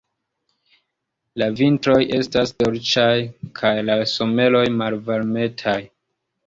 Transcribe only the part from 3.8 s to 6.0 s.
la someroj malvarmetaj.